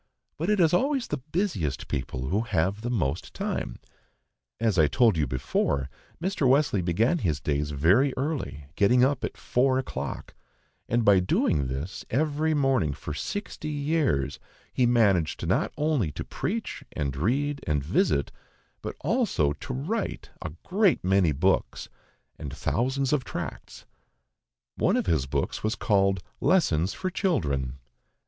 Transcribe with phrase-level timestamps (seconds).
[0.39, 3.77] But it is always the busiest people who have the most time.
[4.59, 6.49] As I told you before, Mr.
[6.49, 10.33] Wesley began his days very early, getting up at four o'clock;
[10.89, 14.39] and by doing this every morning for sixty years,
[14.73, 18.31] he managed not only to preach, and read, and visit,
[18.81, 21.89] but also to write a great many books,
[22.39, 23.85] and thousands of tracts
[24.77, 27.77] one of his books was called "Lessons for Children."